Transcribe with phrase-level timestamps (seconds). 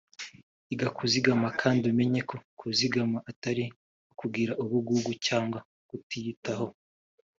[0.73, 3.63] Iga kuzigama kandi umenye ko kuzigama atari
[4.11, 6.67] ukugira ubugugu cyangwa kutiyitaho